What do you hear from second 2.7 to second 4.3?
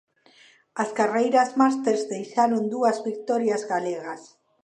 dúas vitorias galegas.